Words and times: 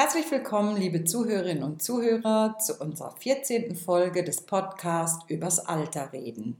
Herzlich 0.00 0.30
willkommen, 0.30 0.76
liebe 0.76 1.02
Zuhörerinnen 1.02 1.64
und 1.64 1.82
Zuhörer, 1.82 2.56
zu 2.60 2.74
unserer 2.74 3.16
14. 3.16 3.74
Folge 3.74 4.22
des 4.22 4.42
Podcasts 4.42 5.24
übers 5.28 5.58
Alter 5.58 6.12
reden. 6.12 6.56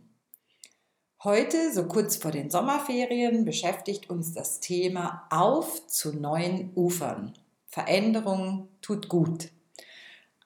Heute, 1.23 1.73
so 1.73 1.85
kurz 1.85 2.17
vor 2.17 2.33
den 2.33 2.51
Sommerferien, 2.51 3.45
beschäftigt 3.45 4.11
uns 4.11 4.35
das 4.35 4.59
Thema 4.59 5.29
Auf 5.31 5.87
zu 5.87 6.13
neuen 6.17 6.73
Ufern. 6.75 7.33
Veränderung 7.69 8.71
tut 8.81 9.09
gut. 9.09 9.51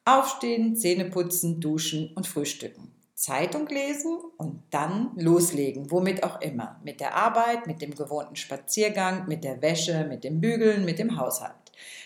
Aufstehen, 0.04 0.76
Zähne 0.76 1.06
putzen, 1.06 1.62
duschen 1.62 2.12
und 2.14 2.26
frühstücken. 2.26 2.94
Zeitung 3.14 3.68
lesen 3.68 4.18
und 4.36 4.64
dann 4.68 5.12
loslegen, 5.16 5.90
womit 5.90 6.24
auch 6.24 6.42
immer. 6.42 6.78
Mit 6.84 7.00
der 7.00 7.14
Arbeit, 7.16 7.66
mit 7.66 7.80
dem 7.80 7.94
gewohnten 7.94 8.36
Spaziergang, 8.36 9.28
mit 9.28 9.44
der 9.44 9.62
Wäsche, 9.62 10.04
mit 10.04 10.24
dem 10.24 10.42
Bügeln, 10.42 10.84
mit 10.84 10.98
dem 10.98 11.18
Haushalt. 11.18 11.61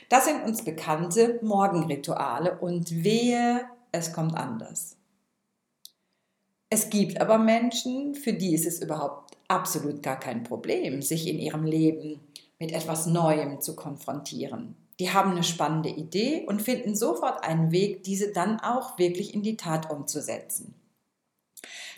Das 0.09 0.25
sind 0.25 0.45
uns 0.45 0.65
bekannte 0.65 1.41
Morgenrituale 1.43 2.59
und 2.59 3.05
wehe, 3.05 3.65
es 3.93 4.13
kommt 4.13 4.37
anders. 4.37 4.97
Es 6.69 6.91
gibt 6.91 7.21
aber 7.21 7.39
Menschen, 7.39 8.15
für 8.15 8.33
die 8.33 8.55
ist 8.55 8.67
es 8.67 8.83
überhaupt 8.83 9.37
absolut 9.49 10.03
gar 10.03 10.19
kein 10.19 10.43
Problem, 10.43 11.01
sich 11.01 11.29
in 11.29 11.39
ihrem 11.39 11.65
Leben 11.65 12.21
mit 12.59 12.73
etwas 12.73 13.07
Neuem 13.07 13.61
zu 13.61 13.77
konfrontieren. 13.77 14.77
Die 14.99 15.13
haben 15.13 15.33
eine 15.33 15.45
spannende 15.45 15.91
Idee 15.91 16.45
und 16.47 16.63
finden 16.63 16.97
sofort 16.97 17.45
einen 17.45 17.71
Weg, 17.71 18.03
diese 18.03 18.33
dann 18.33 18.61
auch 18.61 18.99
wirklich 18.99 19.35
in 19.35 19.43
die 19.43 19.57
Tat 19.57 19.91
umzusetzen. 19.91 20.75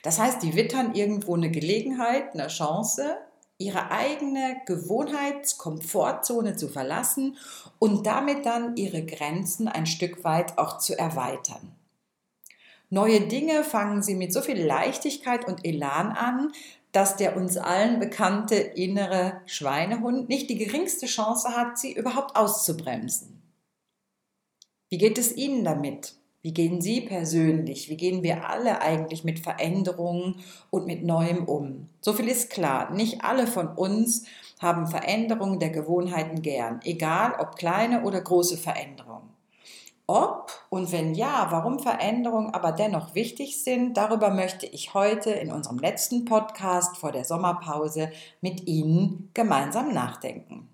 Das 0.02 0.18
heißt, 0.18 0.42
die 0.42 0.54
wittern 0.54 0.94
irgendwo 0.94 1.34
eine 1.34 1.50
Gelegenheit, 1.50 2.34
eine 2.34 2.48
Chance, 2.48 3.16
ihre 3.58 3.90
eigene 3.90 4.60
Gewohnheitskomfortzone 4.66 6.56
zu 6.56 6.68
verlassen 6.68 7.36
und 7.80 8.06
damit 8.06 8.46
dann 8.46 8.76
ihre 8.76 9.04
Grenzen 9.04 9.66
ein 9.68 9.86
Stück 9.86 10.22
weit 10.24 10.58
auch 10.58 10.78
zu 10.78 10.96
erweitern. 10.96 11.74
Neue 12.90 13.20
Dinge 13.20 13.64
fangen 13.64 14.02
sie 14.02 14.14
mit 14.14 14.32
so 14.32 14.40
viel 14.40 14.64
Leichtigkeit 14.64 15.46
und 15.46 15.64
Elan 15.64 16.12
an, 16.12 16.52
dass 16.92 17.16
der 17.16 17.36
uns 17.36 17.58
allen 17.58 17.98
bekannte 17.98 18.54
innere 18.54 19.42
Schweinehund 19.44 20.28
nicht 20.28 20.48
die 20.48 20.56
geringste 20.56 21.06
Chance 21.06 21.54
hat, 21.54 21.78
sie 21.78 21.92
überhaupt 21.92 22.36
auszubremsen. 22.36 23.42
Wie 24.88 24.96
geht 24.96 25.18
es 25.18 25.36
Ihnen 25.36 25.64
damit? 25.64 26.17
Wie 26.40 26.54
gehen 26.54 26.80
Sie 26.80 27.00
persönlich, 27.00 27.88
wie 27.88 27.96
gehen 27.96 28.22
wir 28.22 28.48
alle 28.48 28.80
eigentlich 28.80 29.24
mit 29.24 29.40
Veränderungen 29.40 30.36
und 30.70 30.86
mit 30.86 31.02
Neuem 31.02 31.44
um? 31.46 31.88
So 32.00 32.12
viel 32.12 32.28
ist 32.28 32.50
klar, 32.50 32.92
nicht 32.92 33.24
alle 33.24 33.48
von 33.48 33.66
uns 33.68 34.24
haben 34.60 34.86
Veränderungen 34.86 35.58
der 35.58 35.70
Gewohnheiten 35.70 36.42
gern, 36.42 36.80
egal 36.84 37.34
ob 37.40 37.56
kleine 37.56 38.04
oder 38.04 38.20
große 38.20 38.56
Veränderungen. 38.56 39.30
Ob 40.06 40.52
und 40.70 40.90
wenn 40.92 41.14
ja, 41.14 41.48
warum 41.50 41.80
Veränderungen 41.80 42.54
aber 42.54 42.72
dennoch 42.72 43.14
wichtig 43.14 43.62
sind, 43.62 43.96
darüber 43.96 44.30
möchte 44.30 44.64
ich 44.64 44.94
heute 44.94 45.30
in 45.30 45.50
unserem 45.52 45.78
letzten 45.78 46.24
Podcast 46.24 46.96
vor 46.96 47.12
der 47.12 47.24
Sommerpause 47.24 48.10
mit 48.40 48.66
Ihnen 48.66 49.30
gemeinsam 49.34 49.92
nachdenken. 49.92 50.68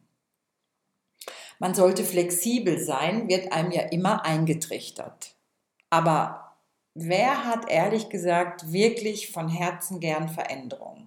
Man 1.59 1.75
sollte 1.75 2.05
flexibel 2.05 2.79
sein, 2.79 3.29
wird 3.29 3.53
einem 3.53 3.73
ja 3.73 3.83
immer 3.83 4.25
eingetrichtert. 4.25 5.35
Aber 5.95 6.57
wer 6.95 7.45
hat 7.45 7.71
ehrlich 7.71 8.09
gesagt 8.09 8.73
wirklich 8.73 9.31
von 9.31 9.49
Herzen 9.49 10.01
gern 10.01 10.29
Veränderung? 10.29 11.07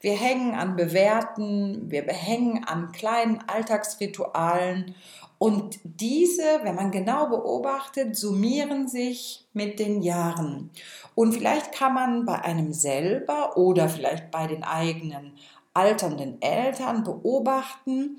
Wir 0.00 0.14
hängen 0.14 0.54
an 0.54 0.74
Bewerten, 0.74 1.90
wir 1.90 2.04
hängen 2.04 2.64
an 2.64 2.92
kleinen 2.92 3.46
Alltagsritualen 3.46 4.94
und 5.36 5.80
diese, 5.84 6.60
wenn 6.62 6.76
man 6.76 6.90
genau 6.92 7.26
beobachtet, 7.26 8.16
summieren 8.16 8.88
sich 8.88 9.46
mit 9.52 9.78
den 9.78 10.00
Jahren. 10.00 10.70
Und 11.14 11.34
vielleicht 11.34 11.72
kann 11.72 11.92
man 11.92 12.24
bei 12.24 12.40
einem 12.40 12.72
selber 12.72 13.58
oder 13.58 13.90
vielleicht 13.90 14.30
bei 14.30 14.46
den 14.46 14.64
eigenen 14.64 15.34
alternden 15.74 16.40
Eltern 16.40 17.04
beobachten, 17.04 18.16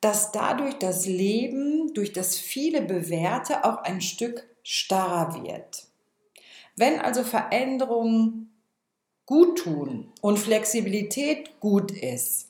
dass 0.00 0.32
dadurch 0.32 0.80
das 0.80 1.06
Leben 1.06 1.94
durch 1.94 2.12
das 2.12 2.36
viele 2.36 2.82
Bewährte 2.82 3.64
auch 3.64 3.84
ein 3.84 4.00
Stück 4.00 4.48
starrer 4.64 5.44
wird. 5.44 5.84
Wenn 6.74 6.98
also 7.00 7.22
Veränderungen 7.22 8.50
gut 9.26 9.58
tun 9.58 10.12
und 10.20 10.38
Flexibilität 10.38 11.60
gut 11.60 11.92
ist, 11.92 12.48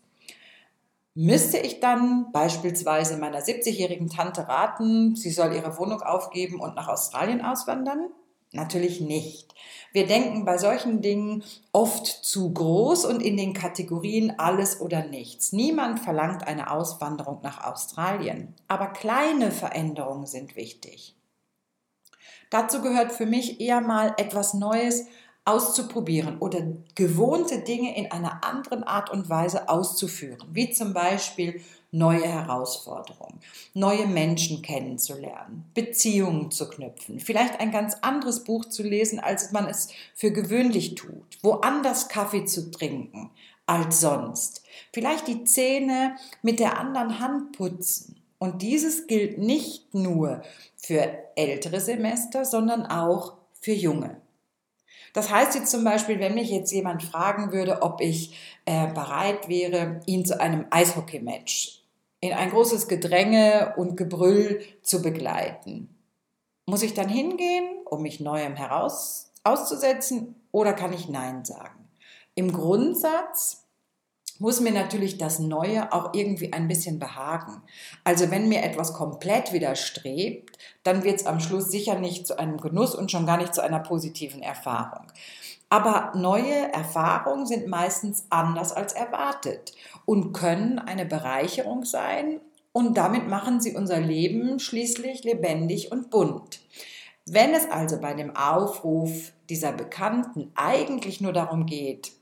müsste 1.15 1.59
ich 1.59 1.81
dann 1.81 2.33
beispielsweise 2.33 3.19
meiner 3.19 3.41
70-jährigen 3.41 4.09
Tante 4.09 4.49
raten, 4.49 5.15
sie 5.15 5.31
soll 5.31 5.53
ihre 5.53 5.77
Wohnung 5.79 6.01
aufgeben 6.01 6.61
und 6.61 6.75
nach 6.75 6.89
Australien 6.89 7.43
auswandern? 7.43 8.09
Natürlich 8.53 9.01
nicht. 9.01 9.53
Wir 9.93 10.07
denken 10.07 10.45
bei 10.45 10.59
solchen 10.59 11.03
Dingen 11.03 11.43
oft 11.73 12.07
zu 12.07 12.53
groß 12.53 13.05
und 13.05 13.21
in 13.21 13.37
den 13.37 13.53
Kategorien 13.53 14.39
alles 14.39 14.81
oder 14.81 15.05
nichts. 15.05 15.53
Niemand 15.53 15.99
verlangt 15.99 16.47
eine 16.47 16.71
Auswanderung 16.71 17.41
nach 17.43 17.65
Australien, 17.65 18.55
aber 18.69 18.87
kleine 18.87 19.51
Veränderungen 19.51 20.27
sind 20.27 20.55
wichtig. 20.55 21.17
Dazu 22.55 22.83
gehört 22.83 23.11
für 23.11 23.27
mich 23.27 23.61
eher 23.61 23.81
mal 23.81 24.15
etwas 24.17 24.55
Neues 24.55 25.07
auszuprobieren 25.45 26.39
oder 26.39 26.61
gewohnte 26.95 27.59
Dinge 27.59 27.97
in 27.97 28.13
einer 28.13 28.45
anderen 28.45 28.85
Art 28.85 29.11
und 29.11 29.29
Weise 29.29 29.69
auszuführen, 29.69 30.39
wie 30.53 30.71
zum 30.71 30.95
Beispiel 30.95 31.61
neue 31.91 32.23
Herausforderungen, 32.23 33.41
neue 33.73 34.07
Menschen 34.07 34.63
kennenzulernen, 34.63 35.69
Beziehungen 35.75 36.53
zu 36.53 36.69
knüpfen, 36.71 37.19
vielleicht 37.19 37.59
ein 37.59 37.73
ganz 37.73 37.97
anderes 38.03 38.45
Buch 38.45 38.67
zu 38.67 38.85
lesen, 38.85 39.19
als 39.19 39.51
man 39.51 39.67
es 39.67 39.89
für 40.15 40.31
gewöhnlich 40.31 40.95
tut, 40.95 41.27
woanders 41.43 42.09
Kaffee 42.09 42.45
zu 42.45 42.71
trinken 42.71 43.33
als 43.67 44.01
sonst, 44.01 44.63
vielleicht 44.93 45.27
die 45.27 45.43
Zähne 45.43 46.15
mit 46.43 46.61
der 46.61 46.79
anderen 46.79 47.19
Hand 47.19 47.51
putzen. 47.51 48.24
Und 48.45 48.61
dieses 48.61 49.07
gilt 49.07 49.39
nicht 49.39 49.95
nur 49.95 50.43
für 50.77 51.17
ältere 51.35 51.81
Semester, 51.81 52.45
sondern 52.45 52.85
auch 52.85 53.39
für 53.59 53.73
junge. 53.73 54.21
Das 55.15 55.31
heißt 55.31 55.55
jetzt 55.55 55.71
zum 55.71 55.83
Beispiel, 55.83 56.21
wenn 56.21 56.35
mich 56.35 56.51
jetzt 56.51 56.71
jemand 56.71 57.03
fragen 57.03 57.53
würde, 57.53 57.81
ob 57.81 58.03
ich 58.03 58.39
äh, 58.67 58.89
bereit 58.89 59.49
wäre, 59.49 60.01
ihn 60.05 60.27
zu 60.27 60.39
einem 60.39 60.67
Eishockey-Match 60.69 61.87
in 62.21 62.35
ein 62.35 62.51
großes 62.51 62.87
Gedränge 62.87 63.73
und 63.79 63.97
Gebrüll 63.97 64.61
zu 64.83 65.01
begleiten. 65.01 65.97
Muss 66.67 66.83
ich 66.83 66.93
dann 66.93 67.09
hingehen, 67.09 67.65
um 67.87 68.03
mich 68.03 68.21
neuem 68.21 68.57
heraus 68.57 69.33
auszusetzen, 69.43 70.35
oder 70.53 70.75
kann 70.75 70.93
ich 70.93 71.09
Nein 71.09 71.47
sagen? 71.47 71.89
Im 72.35 72.53
Grundsatz 72.53 73.64
muss 74.41 74.61
mir 74.61 74.73
natürlich 74.73 75.19
das 75.19 75.39
Neue 75.39 75.93
auch 75.93 76.15
irgendwie 76.15 76.53
ein 76.53 76.69
bisschen 76.69 76.99
behagen. 76.99 77.63
Also 78.03 78.31
wenn 78.31 78.49
mir 78.49 78.63
etwas 78.63 78.93
komplett 78.93 79.53
widerstrebt, 79.53 80.59
dann 80.83 81.05
wird 81.05 81.21
es 81.21 81.27
am 81.27 81.41
Schluss 81.41 81.71
sicher 81.71 81.99
nicht 81.99 82.27
zu 82.27 82.39
einem 82.39 82.59
Genuss 82.59 82.95
und 82.95 83.11
schon 83.11 83.27
gar 83.27 83.37
nicht 83.37 83.55
zu 83.55 83.63
einer 83.63 83.81
positiven 83.81 84.43
Erfahrung. 84.43 85.07
Aber 85.71 86.13
neue 86.15 86.73
Erfahrungen 86.73 87.47
sind 87.47 87.67
meistens 87.67 88.27
anders 88.31 88.73
als 88.73 88.93
erwartet 88.93 89.75
und 90.05 90.33
können 90.33 90.79
eine 90.79 91.07
Bereicherung 91.07 91.85
sein 91.85 92.41
und 92.73 92.97
damit 92.97 93.29
machen 93.29 93.61
sie 93.61 93.75
unser 93.75 94.01
Leben 94.01 94.59
schließlich 94.59 95.25
lebendig 95.25 95.93
und 95.93 96.11
bunt. 96.11 96.61
Wenn 97.27 97.55
es 97.55 97.71
also 97.71 98.01
bei 98.01 98.15
dem 98.15 98.37
Aufruf 98.37 99.33
dieser 99.49 99.73
Bekannten 99.73 100.53
eigentlich 100.55 101.21
nur 101.21 101.33
darum 101.33 101.67
geht, 101.67 102.13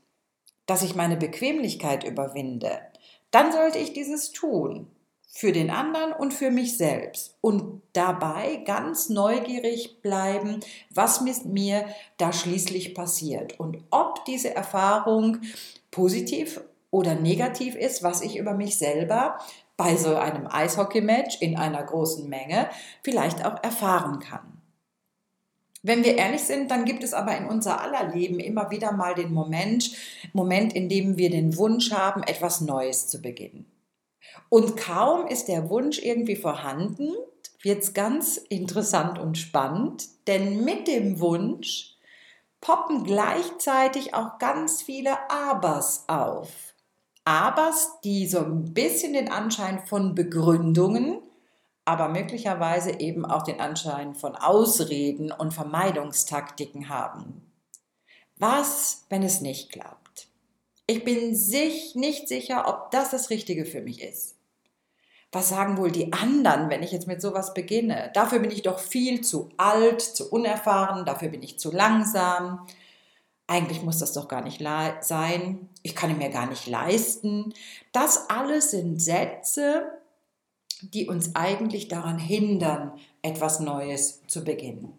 dass 0.65 0.83
ich 0.83 0.95
meine 0.95 1.17
Bequemlichkeit 1.17 2.03
überwinde, 2.03 2.79
dann 3.31 3.51
sollte 3.51 3.79
ich 3.79 3.93
dieses 3.93 4.31
tun. 4.31 4.87
Für 5.35 5.51
den 5.51 5.71
anderen 5.71 6.13
und 6.13 6.31
für 6.31 6.51
mich 6.51 6.77
selbst. 6.77 7.35
Und 7.41 7.81
dabei 7.93 8.61
ganz 8.67 9.09
neugierig 9.09 9.99
bleiben, 10.03 10.59
was 10.91 11.21
mit 11.21 11.45
mir 11.45 11.87
da 12.17 12.31
schließlich 12.31 12.93
passiert. 12.93 13.59
Und 13.59 13.83
ob 13.89 14.25
diese 14.25 14.53
Erfahrung 14.53 15.39
positiv 15.89 16.61
oder 16.91 17.15
negativ 17.15 17.73
ist, 17.73 18.03
was 18.03 18.21
ich 18.21 18.37
über 18.37 18.53
mich 18.53 18.77
selber 18.77 19.39
bei 19.75 19.95
so 19.95 20.15
einem 20.15 20.45
Eishockey-Match 20.45 21.41
in 21.41 21.57
einer 21.57 21.81
großen 21.81 22.29
Menge 22.29 22.69
vielleicht 23.01 23.43
auch 23.43 23.63
erfahren 23.63 24.19
kann. 24.19 24.52
Wenn 25.85 26.05
wir 26.05 26.17
ehrlich 26.17 26.43
sind, 26.43 26.71
dann 26.71 26.85
gibt 26.85 27.03
es 27.03 27.13
aber 27.13 27.37
in 27.37 27.45
unser 27.45 27.81
aller 27.81 28.15
Leben 28.15 28.39
immer 28.39 28.71
wieder 28.71 28.93
mal 28.93 29.15
den 29.15 29.33
Moment, 29.33 29.91
Moment, 30.31 30.73
in 30.73 30.87
dem 30.87 31.17
wir 31.17 31.29
den 31.29 31.57
Wunsch 31.57 31.91
haben, 31.91 32.23
etwas 32.23 32.61
Neues 32.61 33.09
zu 33.09 33.21
beginnen. 33.21 33.65
Und 34.47 34.77
kaum 34.77 35.27
ist 35.27 35.49
der 35.49 35.69
Wunsch 35.69 35.99
irgendwie 35.99 36.37
vorhanden, 36.37 37.11
wird 37.61 37.83
es 37.83 37.93
ganz 37.93 38.37
interessant 38.37 39.19
und 39.19 39.37
spannend, 39.37 40.07
denn 40.27 40.63
mit 40.63 40.87
dem 40.87 41.19
Wunsch 41.19 41.97
poppen 42.61 43.03
gleichzeitig 43.03 44.13
auch 44.13 44.37
ganz 44.39 44.81
viele 44.81 45.29
Abers 45.29 46.05
auf. 46.07 46.73
Abers, 47.25 47.99
die 48.05 48.27
so 48.27 48.39
ein 48.39 48.73
bisschen 48.73 49.13
den 49.13 49.29
Anschein 49.29 49.85
von 49.85 50.15
Begründungen 50.15 51.19
aber 51.85 52.09
möglicherweise 52.09 52.99
eben 52.99 53.25
auch 53.25 53.43
den 53.43 53.59
Anschein 53.59 54.15
von 54.15 54.35
Ausreden 54.35 55.31
und 55.31 55.53
Vermeidungstaktiken 55.53 56.89
haben. 56.89 57.51
Was, 58.37 59.05
wenn 59.09 59.23
es 59.23 59.41
nicht 59.41 59.71
klappt? 59.71 60.27
Ich 60.87 61.03
bin 61.03 61.35
sich 61.35 61.95
nicht 61.95 62.27
sicher, 62.27 62.67
ob 62.67 62.91
das 62.91 63.11
das 63.11 63.29
Richtige 63.29 63.65
für 63.65 63.81
mich 63.81 64.01
ist. 64.01 64.35
Was 65.31 65.49
sagen 65.49 65.77
wohl 65.77 65.91
die 65.91 66.13
anderen, 66.13 66.69
wenn 66.69 66.83
ich 66.83 66.91
jetzt 66.91 67.07
mit 67.07 67.21
sowas 67.21 67.53
beginne? 67.53 68.11
Dafür 68.13 68.39
bin 68.39 68.51
ich 68.51 68.61
doch 68.61 68.79
viel 68.79 69.21
zu 69.21 69.49
alt, 69.57 70.01
zu 70.01 70.29
unerfahren, 70.29 71.05
dafür 71.05 71.29
bin 71.29 71.41
ich 71.41 71.57
zu 71.57 71.71
langsam. 71.71 72.67
Eigentlich 73.47 73.81
muss 73.81 73.97
das 73.97 74.13
doch 74.13 74.27
gar 74.27 74.41
nicht 74.41 74.61
sein. 75.01 75.69
Ich 75.81 75.95
kann 75.95 76.11
ihn 76.11 76.19
mir 76.19 76.29
gar 76.29 76.45
nicht 76.45 76.67
leisten. 76.67 77.53
Das 77.91 78.29
alles 78.29 78.71
sind 78.71 79.01
Sätze, 79.01 79.85
die 80.91 81.07
uns 81.07 81.35
eigentlich 81.35 81.87
daran 81.87 82.17
hindern, 82.17 82.93
etwas 83.21 83.59
Neues 83.59 84.21
zu 84.27 84.43
beginnen. 84.43 84.93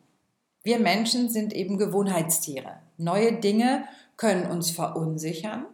Wir 0.62 0.78
Menschen 0.78 1.28
sind 1.28 1.52
eben 1.52 1.76
Gewohnheitstiere. 1.76 2.76
Neue 2.96 3.34
Dinge 3.34 3.84
können 4.16 4.50
uns 4.50 4.70
verunsichern 4.70 5.66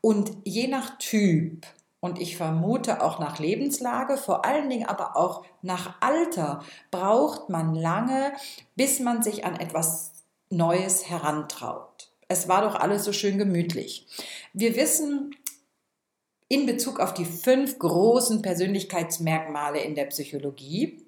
und 0.00 0.32
je 0.44 0.66
nach 0.68 0.98
Typ 0.98 1.66
und 2.00 2.20
ich 2.20 2.36
vermute 2.36 3.02
auch 3.02 3.18
nach 3.18 3.38
Lebenslage, 3.38 4.18
vor 4.18 4.44
allen 4.44 4.68
Dingen 4.68 4.86
aber 4.86 5.16
auch 5.16 5.46
nach 5.62 6.02
Alter, 6.02 6.62
braucht 6.90 7.48
man 7.48 7.74
lange, 7.74 8.34
bis 8.76 9.00
man 9.00 9.22
sich 9.22 9.46
an 9.46 9.56
etwas 9.56 10.12
Neues 10.50 11.08
herantraut. 11.08 12.10
Es 12.28 12.46
war 12.46 12.60
doch 12.60 12.74
alles 12.74 13.04
so 13.04 13.12
schön 13.14 13.38
gemütlich. 13.38 14.06
Wir 14.52 14.76
wissen, 14.76 15.34
in 16.48 16.66
Bezug 16.66 17.00
auf 17.00 17.14
die 17.14 17.24
fünf 17.24 17.78
großen 17.78 18.42
Persönlichkeitsmerkmale 18.42 19.80
in 19.80 19.94
der 19.94 20.04
Psychologie, 20.06 21.04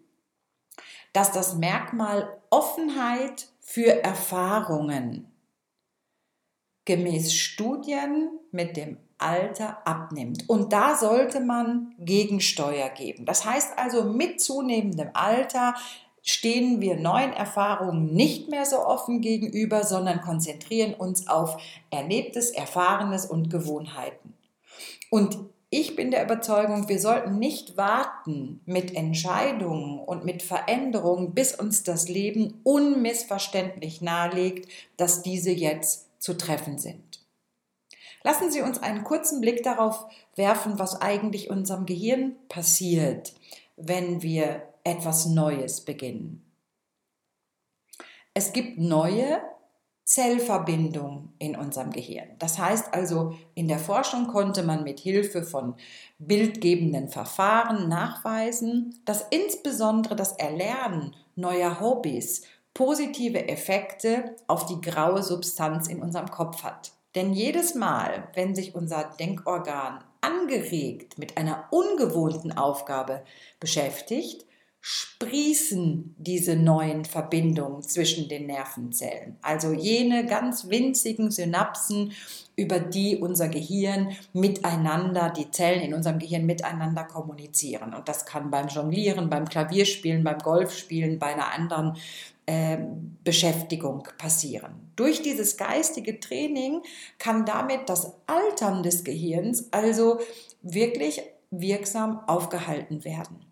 dass 1.12 1.32
das 1.32 1.54
Merkmal 1.54 2.28
Offenheit 2.50 3.48
für 3.60 4.02
Erfahrungen 4.02 5.30
gemäß 6.84 7.34
Studien 7.34 8.30
mit 8.52 8.76
dem 8.76 8.98
Alter 9.18 9.86
abnimmt. 9.86 10.48
Und 10.48 10.72
da 10.72 10.94
sollte 10.94 11.40
man 11.40 11.94
Gegensteuer 11.98 12.90
geben. 12.90 13.24
Das 13.24 13.44
heißt 13.44 13.78
also, 13.78 14.04
mit 14.04 14.40
zunehmendem 14.40 15.10
Alter 15.14 15.74
stehen 16.22 16.80
wir 16.80 16.96
neuen 16.96 17.32
Erfahrungen 17.32 18.14
nicht 18.14 18.50
mehr 18.50 18.66
so 18.66 18.78
offen 18.84 19.20
gegenüber, 19.20 19.84
sondern 19.84 20.20
konzentrieren 20.20 20.94
uns 20.94 21.28
auf 21.28 21.56
Erlebtes, 21.90 22.50
Erfahrenes 22.50 23.26
und 23.26 23.48
Gewohnheiten. 23.48 24.35
Und 25.10 25.38
ich 25.68 25.96
bin 25.96 26.10
der 26.10 26.24
Überzeugung, 26.24 26.88
wir 26.88 27.00
sollten 27.00 27.38
nicht 27.38 27.76
warten 27.76 28.60
mit 28.66 28.94
Entscheidungen 28.94 29.98
und 29.98 30.24
mit 30.24 30.42
Veränderungen, 30.42 31.34
bis 31.34 31.54
uns 31.54 31.82
das 31.82 32.08
Leben 32.08 32.60
unmissverständlich 32.62 34.00
nahelegt, 34.00 34.70
dass 34.96 35.22
diese 35.22 35.50
jetzt 35.50 36.08
zu 36.22 36.36
treffen 36.36 36.78
sind. 36.78 37.26
Lassen 38.22 38.50
Sie 38.50 38.62
uns 38.62 38.78
einen 38.78 39.04
kurzen 39.04 39.40
Blick 39.40 39.62
darauf 39.62 40.06
werfen, 40.34 40.78
was 40.78 41.00
eigentlich 41.00 41.50
unserem 41.50 41.86
Gehirn 41.86 42.36
passiert, 42.48 43.34
wenn 43.76 44.22
wir 44.22 44.62
etwas 44.84 45.26
Neues 45.26 45.80
beginnen. 45.80 46.42
Es 48.34 48.52
gibt 48.52 48.78
neue 48.78 49.40
Zellverbindung 50.06 51.32
in 51.40 51.56
unserem 51.56 51.90
Gehirn. 51.90 52.28
Das 52.38 52.60
heißt 52.60 52.94
also, 52.94 53.34
in 53.56 53.66
der 53.66 53.80
Forschung 53.80 54.28
konnte 54.28 54.62
man 54.62 54.84
mit 54.84 55.00
Hilfe 55.00 55.42
von 55.42 55.74
bildgebenden 56.20 57.08
Verfahren 57.08 57.88
nachweisen, 57.88 59.00
dass 59.04 59.26
insbesondere 59.30 60.14
das 60.14 60.32
Erlernen 60.32 61.16
neuer 61.34 61.80
Hobbys 61.80 62.42
positive 62.72 63.48
Effekte 63.48 64.36
auf 64.46 64.66
die 64.66 64.80
graue 64.80 65.24
Substanz 65.24 65.88
in 65.88 66.00
unserem 66.00 66.30
Kopf 66.30 66.62
hat. 66.62 66.92
Denn 67.16 67.32
jedes 67.32 67.74
Mal, 67.74 68.28
wenn 68.34 68.54
sich 68.54 68.76
unser 68.76 69.10
Denkorgan 69.18 70.04
angeregt 70.20 71.18
mit 71.18 71.36
einer 71.36 71.64
ungewohnten 71.70 72.52
Aufgabe 72.52 73.24
beschäftigt, 73.58 74.46
sprießen 74.88 76.14
diese 76.16 76.54
neuen 76.54 77.04
Verbindungen 77.04 77.82
zwischen 77.82 78.28
den 78.28 78.46
Nervenzellen. 78.46 79.36
Also 79.42 79.72
jene 79.72 80.26
ganz 80.26 80.68
winzigen 80.68 81.32
Synapsen, 81.32 82.12
über 82.54 82.78
die 82.78 83.16
unser 83.16 83.48
Gehirn 83.48 84.16
miteinander, 84.32 85.30
die 85.36 85.50
Zellen 85.50 85.80
in 85.80 85.92
unserem 85.92 86.20
Gehirn 86.20 86.46
miteinander 86.46 87.02
kommunizieren. 87.02 87.94
Und 87.94 88.08
das 88.08 88.26
kann 88.26 88.52
beim 88.52 88.68
Jonglieren, 88.68 89.28
beim 89.28 89.48
Klavierspielen, 89.48 90.22
beim 90.22 90.38
Golfspielen, 90.38 91.18
bei 91.18 91.34
einer 91.34 91.52
anderen 91.52 91.96
äh, 92.46 92.78
Beschäftigung 93.24 94.06
passieren. 94.18 94.92
Durch 94.94 95.20
dieses 95.20 95.56
geistige 95.56 96.20
Training 96.20 96.82
kann 97.18 97.44
damit 97.44 97.88
das 97.88 98.12
Altern 98.28 98.84
des 98.84 99.02
Gehirns 99.02 99.66
also 99.72 100.20
wirklich 100.62 101.22
wirksam 101.50 102.20
aufgehalten 102.28 103.04
werden. 103.04 103.46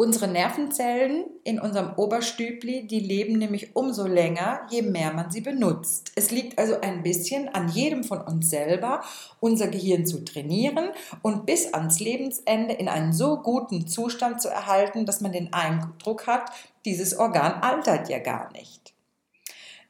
Unsere 0.00 0.28
Nervenzellen 0.28 1.24
in 1.42 1.58
unserem 1.58 1.94
Oberstübli, 1.96 2.86
die 2.86 3.00
leben 3.00 3.36
nämlich 3.36 3.74
umso 3.74 4.06
länger, 4.06 4.60
je 4.70 4.82
mehr 4.82 5.12
man 5.12 5.32
sie 5.32 5.40
benutzt. 5.40 6.12
Es 6.14 6.30
liegt 6.30 6.56
also 6.56 6.80
ein 6.80 7.02
bisschen 7.02 7.48
an 7.48 7.68
jedem 7.68 8.04
von 8.04 8.20
uns 8.20 8.48
selber, 8.48 9.02
unser 9.40 9.66
Gehirn 9.66 10.06
zu 10.06 10.24
trainieren 10.24 10.90
und 11.22 11.46
bis 11.46 11.74
ans 11.74 11.98
Lebensende 11.98 12.74
in 12.74 12.88
einen 12.88 13.12
so 13.12 13.38
guten 13.38 13.88
Zustand 13.88 14.40
zu 14.40 14.48
erhalten, 14.48 15.04
dass 15.04 15.20
man 15.20 15.32
den 15.32 15.52
Eindruck 15.52 16.28
hat, 16.28 16.52
dieses 16.84 17.18
Organ 17.18 17.54
altert 17.54 18.08
ja 18.08 18.20
gar 18.20 18.52
nicht. 18.52 18.94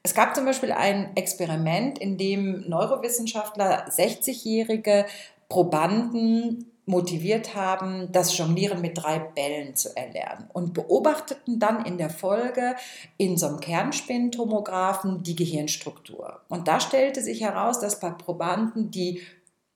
Es 0.03 0.15
gab 0.15 0.35
zum 0.35 0.47
Beispiel 0.47 0.73
ein 0.73 1.15
Experiment, 1.17 1.99
in 1.99 2.17
dem 2.17 2.67
Neurowissenschaftler 2.67 3.91
60-jährige 3.91 5.05
Probanden 5.51 6.78
motiviert 6.89 7.55
haben, 7.55 8.11
das 8.13 8.37
Jonglieren 8.37 8.81
mit 8.81 8.97
drei 8.97 9.19
Bällen 9.19 9.77
zu 9.77 9.95
erlernen 9.95 10.49
und 10.53 10.73
beobachteten 10.73 11.59
dann 11.59 11.85
in 11.85 11.99
der 11.99 12.09
Folge 12.09 12.77
in 13.19 13.37
so 13.37 13.47
einem 13.47 13.61
Kernspintomographen 13.61 15.23
die 15.23 15.37
Gehirnstruktur. 15.37 16.41
Und 16.49 16.67
da 16.67 16.81
stellte 16.81 17.21
sich 17.21 17.43
heraus, 17.43 17.79
dass 17.79 18.01
bei 18.01 18.11
Probanden, 18.11 18.91
die 18.91 19.21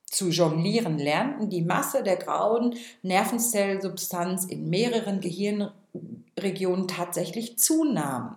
zu 0.07 0.31
jonglieren 0.31 0.99
lernten, 0.99 1.51
die 1.51 1.63
Masse 1.63 2.03
der 2.03 2.17
grauen 2.17 2.77
Nervenzellsubstanz 3.03 4.47
in 4.47 4.71
mehreren 4.71 5.21
Gehirnregionen 5.21 6.89
tatsächlich 6.89 7.59
zunahm. 7.59 8.37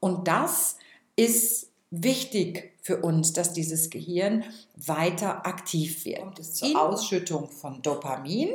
Und 0.00 0.28
das 0.28 0.76
ist 1.16 1.70
wichtig 1.90 2.75
für 2.86 2.98
uns, 2.98 3.32
dass 3.32 3.52
dieses 3.52 3.90
Gehirn 3.90 4.44
weiter 4.76 5.44
aktiv 5.44 6.04
wird. 6.04 6.20
Kommt 6.20 6.38
es 6.38 6.54
zur 6.54 6.80
Ausschüttung 6.80 7.48
von 7.50 7.82
Dopamin 7.82 8.50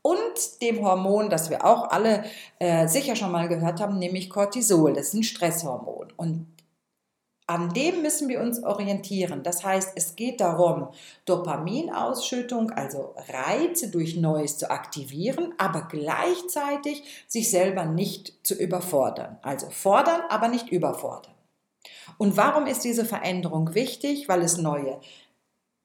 und 0.00 0.62
dem 0.62 0.84
Hormon, 0.84 1.28
das 1.28 1.50
wir 1.50 1.64
auch 1.64 1.90
alle 1.90 2.24
äh, 2.60 2.86
sicher 2.86 3.16
schon 3.16 3.32
mal 3.32 3.48
gehört 3.48 3.80
haben, 3.80 3.98
nämlich 3.98 4.30
Cortisol. 4.30 4.92
Das 4.92 5.08
ist 5.08 5.14
ein 5.14 5.22
Stresshormon. 5.24 6.12
Und 6.16 6.46
an 7.48 7.74
dem 7.74 8.02
müssen 8.02 8.28
wir 8.28 8.40
uns 8.40 8.62
orientieren. 8.62 9.42
Das 9.42 9.64
heißt, 9.64 9.94
es 9.96 10.14
geht 10.14 10.40
darum, 10.40 10.90
Dopaminausschüttung, 11.24 12.70
also 12.70 13.16
Reize 13.28 13.90
durch 13.90 14.14
Neues 14.14 14.56
zu 14.56 14.70
aktivieren, 14.70 15.52
aber 15.58 15.88
gleichzeitig 15.90 17.02
sich 17.26 17.50
selber 17.50 17.86
nicht 17.86 18.34
zu 18.46 18.54
überfordern. 18.54 19.38
Also 19.42 19.68
fordern, 19.70 20.20
aber 20.28 20.46
nicht 20.46 20.70
überfordern. 20.70 21.33
Und 22.18 22.36
warum 22.36 22.66
ist 22.66 22.84
diese 22.84 23.04
Veränderung 23.04 23.74
wichtig? 23.74 24.28
Weil 24.28 24.42
es 24.42 24.58
neue 24.58 25.00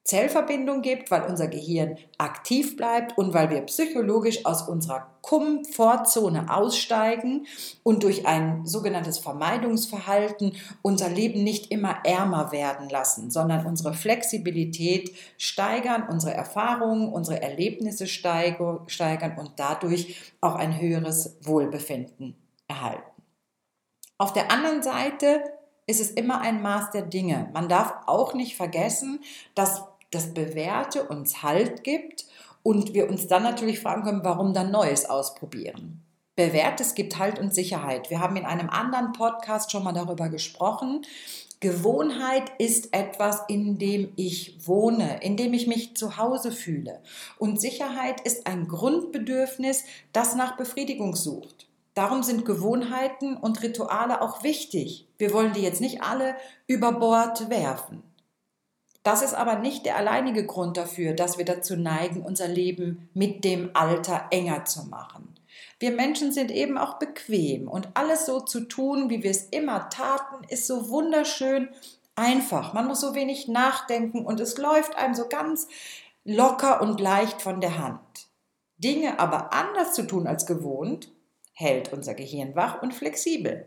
Zellverbindungen 0.04 0.82
gibt, 0.82 1.10
weil 1.10 1.22
unser 1.22 1.46
Gehirn 1.46 1.96
aktiv 2.18 2.76
bleibt 2.76 3.16
und 3.18 3.34
weil 3.34 3.50
wir 3.50 3.60
psychologisch 3.60 4.44
aus 4.44 4.66
unserer 4.66 5.06
Komfortzone 5.20 6.52
aussteigen 6.52 7.46
und 7.82 8.02
durch 8.02 8.26
ein 8.26 8.66
sogenanntes 8.66 9.18
Vermeidungsverhalten 9.18 10.56
unser 10.82 11.10
Leben 11.10 11.44
nicht 11.44 11.70
immer 11.70 11.98
ärmer 12.04 12.50
werden 12.50 12.88
lassen, 12.88 13.30
sondern 13.30 13.66
unsere 13.66 13.92
Flexibilität 13.94 15.14
steigern, 15.36 16.08
unsere 16.10 16.34
Erfahrungen, 16.34 17.12
unsere 17.12 17.42
Erlebnisse 17.42 18.06
steigern 18.08 19.36
und 19.38 19.52
dadurch 19.56 20.32
auch 20.40 20.56
ein 20.56 20.80
höheres 20.80 21.36
Wohlbefinden 21.42 22.34
erhalten. 22.66 23.04
Auf 24.18 24.32
der 24.32 24.50
anderen 24.50 24.82
Seite 24.82 25.44
ist 25.90 26.00
es 26.00 26.10
immer 26.12 26.40
ein 26.40 26.62
Maß 26.62 26.92
der 26.92 27.02
Dinge. 27.02 27.50
Man 27.52 27.68
darf 27.68 27.92
auch 28.06 28.32
nicht 28.32 28.56
vergessen, 28.56 29.20
dass 29.54 29.82
das 30.10 30.32
Bewährte 30.32 31.04
uns 31.04 31.42
Halt 31.42 31.84
gibt 31.84 32.26
und 32.62 32.94
wir 32.94 33.08
uns 33.08 33.26
dann 33.26 33.42
natürlich 33.42 33.80
fragen 33.80 34.04
können, 34.04 34.24
warum 34.24 34.54
dann 34.54 34.70
Neues 34.70 35.08
ausprobieren. 35.08 36.02
Bewährtes 36.36 36.94
gibt 36.94 37.18
Halt 37.18 37.38
und 37.38 37.54
Sicherheit. 37.54 38.08
Wir 38.08 38.20
haben 38.20 38.36
in 38.36 38.46
einem 38.46 38.70
anderen 38.70 39.12
Podcast 39.12 39.72
schon 39.72 39.84
mal 39.84 39.92
darüber 39.92 40.28
gesprochen. 40.28 41.02
Gewohnheit 41.58 42.50
ist 42.58 42.94
etwas, 42.94 43.42
in 43.48 43.78
dem 43.78 44.12
ich 44.16 44.66
wohne, 44.66 45.22
in 45.22 45.36
dem 45.36 45.52
ich 45.52 45.66
mich 45.66 45.96
zu 45.96 46.16
Hause 46.16 46.52
fühle. 46.52 47.02
Und 47.36 47.60
Sicherheit 47.60 48.22
ist 48.22 48.46
ein 48.46 48.68
Grundbedürfnis, 48.68 49.84
das 50.12 50.34
nach 50.34 50.56
Befriedigung 50.56 51.14
sucht. 51.14 51.69
Darum 51.94 52.22
sind 52.22 52.44
Gewohnheiten 52.44 53.36
und 53.36 53.62
Rituale 53.62 54.22
auch 54.22 54.42
wichtig. 54.42 55.08
Wir 55.18 55.32
wollen 55.32 55.52
die 55.52 55.62
jetzt 55.62 55.80
nicht 55.80 56.02
alle 56.02 56.36
über 56.66 56.92
Bord 56.92 57.50
werfen. 57.50 58.02
Das 59.02 59.22
ist 59.22 59.34
aber 59.34 59.56
nicht 59.56 59.86
der 59.86 59.96
alleinige 59.96 60.44
Grund 60.44 60.76
dafür, 60.76 61.14
dass 61.14 61.38
wir 61.38 61.44
dazu 61.44 61.76
neigen, 61.76 62.22
unser 62.22 62.48
Leben 62.48 63.08
mit 63.14 63.44
dem 63.44 63.70
Alter 63.74 64.26
enger 64.30 64.66
zu 64.66 64.84
machen. 64.84 65.34
Wir 65.78 65.92
Menschen 65.92 66.32
sind 66.32 66.50
eben 66.50 66.76
auch 66.76 66.98
bequem 66.98 67.66
und 67.66 67.88
alles 67.94 68.26
so 68.26 68.40
zu 68.40 68.60
tun, 68.60 69.08
wie 69.08 69.22
wir 69.22 69.30
es 69.30 69.44
immer 69.44 69.88
taten, 69.88 70.44
ist 70.48 70.66
so 70.66 70.90
wunderschön 70.90 71.70
einfach. 72.14 72.74
Man 72.74 72.86
muss 72.86 73.00
so 73.00 73.14
wenig 73.14 73.48
nachdenken 73.48 74.26
und 74.26 74.40
es 74.40 74.58
läuft 74.58 74.96
einem 74.96 75.14
so 75.14 75.26
ganz 75.28 75.66
locker 76.24 76.82
und 76.82 77.00
leicht 77.00 77.40
von 77.40 77.62
der 77.62 77.78
Hand. 77.78 78.00
Dinge 78.76 79.18
aber 79.18 79.54
anders 79.54 79.94
zu 79.94 80.06
tun 80.06 80.26
als 80.26 80.44
gewohnt, 80.44 81.10
hält 81.60 81.92
unser 81.92 82.14
Gehirn 82.14 82.56
wach 82.56 82.82
und 82.82 82.94
flexibel 82.94 83.66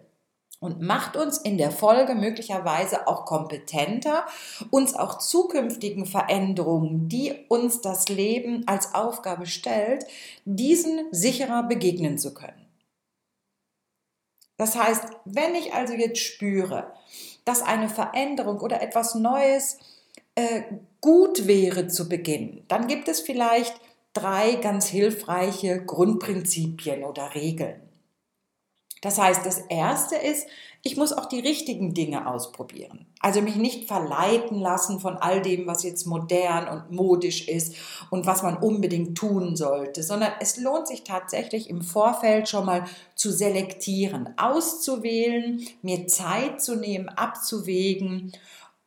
und 0.63 0.81
macht 0.81 1.17
uns 1.17 1.37
in 1.37 1.57
der 1.57 1.71
Folge 1.71 2.15
möglicherweise 2.15 3.07
auch 3.07 3.25
kompetenter, 3.25 4.25
uns 4.71 4.95
auch 4.95 5.17
zukünftigen 5.17 6.05
Veränderungen, 6.05 7.09
die 7.09 7.33
uns 7.49 7.81
das 7.81 8.07
Leben 8.07 8.63
als 8.65 8.95
Aufgabe 8.95 9.45
stellt, 9.45 10.05
diesen 10.45 11.07
sicherer 11.11 11.63
begegnen 11.63 12.17
zu 12.17 12.33
können. 12.33 12.65
Das 14.55 14.77
heißt, 14.77 15.03
wenn 15.25 15.53
ich 15.55 15.73
also 15.73 15.93
jetzt 15.93 16.19
spüre, 16.19 16.93
dass 17.43 17.61
eine 17.61 17.89
Veränderung 17.89 18.61
oder 18.61 18.81
etwas 18.81 19.15
Neues 19.15 19.79
äh, 20.35 20.61
gut 21.01 21.45
wäre 21.45 21.89
zu 21.89 22.07
beginnen, 22.07 22.63
dann 22.69 22.87
gibt 22.87 23.09
es 23.09 23.19
vielleicht 23.19 23.75
drei 24.13 24.55
ganz 24.55 24.87
hilfreiche 24.87 25.83
Grundprinzipien 25.83 27.03
oder 27.03 27.35
Regeln. 27.35 27.81
Das 29.01 29.19
heißt, 29.19 29.45
das 29.45 29.59
Erste 29.69 30.15
ist, 30.15 30.47
ich 30.81 30.95
muss 30.95 31.11
auch 31.11 31.25
die 31.25 31.41
richtigen 31.41 31.93
Dinge 31.93 32.25
ausprobieren. 32.25 33.05
Also 33.19 33.41
mich 33.41 33.57
nicht 33.57 33.87
verleiten 33.87 34.59
lassen 34.59 35.01
von 35.01 35.17
all 35.17 35.41
dem, 35.41 35.67
was 35.67 35.83
jetzt 35.83 36.05
modern 36.05 36.69
und 36.69 36.91
modisch 36.91 37.47
ist 37.49 37.75
und 38.11 38.25
was 38.25 38.43
man 38.43 38.55
unbedingt 38.55 39.17
tun 39.17 39.57
sollte, 39.57 40.03
sondern 40.03 40.31
es 40.39 40.55
lohnt 40.57 40.87
sich 40.87 41.03
tatsächlich 41.03 41.69
im 41.69 41.81
Vorfeld 41.81 42.47
schon 42.47 42.65
mal 42.65 42.85
zu 43.15 43.31
selektieren, 43.31 44.33
auszuwählen, 44.37 45.61
mir 45.81 46.07
Zeit 46.07 46.61
zu 46.61 46.75
nehmen, 46.75 47.09
abzuwägen, 47.09 48.31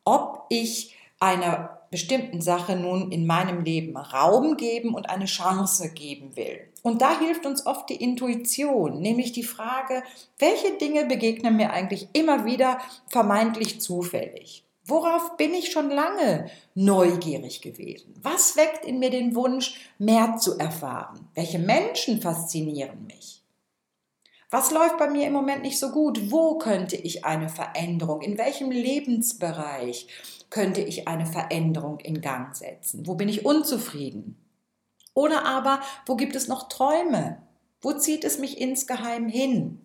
ob 0.04 0.46
ich 0.48 0.96
einer 1.18 1.75
bestimmten 1.90 2.40
Sache 2.40 2.76
nun 2.76 3.12
in 3.12 3.26
meinem 3.26 3.62
Leben 3.62 3.96
Raum 3.96 4.56
geben 4.56 4.94
und 4.94 5.10
eine 5.10 5.26
Chance 5.26 5.92
geben 5.92 6.36
will. 6.36 6.60
Und 6.82 7.02
da 7.02 7.18
hilft 7.18 7.46
uns 7.46 7.66
oft 7.66 7.88
die 7.90 7.96
Intuition, 7.96 9.00
nämlich 9.00 9.32
die 9.32 9.42
Frage, 9.42 10.02
welche 10.38 10.74
Dinge 10.78 11.06
begegnen 11.06 11.56
mir 11.56 11.72
eigentlich 11.72 12.08
immer 12.12 12.44
wieder 12.44 12.78
vermeintlich 13.08 13.80
zufällig? 13.80 14.64
Worauf 14.84 15.36
bin 15.36 15.52
ich 15.52 15.72
schon 15.72 15.90
lange 15.90 16.48
neugierig 16.74 17.60
gewesen? 17.60 18.14
Was 18.22 18.56
weckt 18.56 18.84
in 18.84 19.00
mir 19.00 19.10
den 19.10 19.34
Wunsch, 19.34 19.90
mehr 19.98 20.36
zu 20.36 20.58
erfahren? 20.58 21.28
Welche 21.34 21.58
Menschen 21.58 22.22
faszinieren 22.22 23.04
mich? 23.06 23.42
Was 24.50 24.70
läuft 24.70 24.96
bei 24.96 25.10
mir 25.10 25.26
im 25.26 25.32
Moment 25.32 25.62
nicht 25.62 25.78
so 25.78 25.90
gut? 25.90 26.30
Wo 26.30 26.56
könnte 26.56 26.94
ich 26.94 27.24
eine 27.24 27.48
Veränderung? 27.48 28.22
In 28.22 28.38
welchem 28.38 28.70
Lebensbereich 28.70 30.06
könnte 30.50 30.80
ich 30.80 31.08
eine 31.08 31.26
Veränderung 31.26 32.00
in 32.00 32.20
Gang 32.20 32.54
setzen? 32.54 33.06
Wo 33.06 33.14
bin 33.14 33.28
ich 33.28 33.44
unzufrieden? 33.44 34.36
Oder 35.14 35.46
aber, 35.46 35.80
wo 36.06 36.16
gibt 36.16 36.36
es 36.36 36.48
noch 36.48 36.68
Träume? 36.68 37.42
Wo 37.80 37.92
zieht 37.92 38.24
es 38.24 38.38
mich 38.38 38.60
insgeheim 38.60 39.28
hin? 39.28 39.80